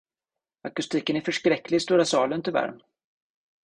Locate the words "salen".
2.05-2.41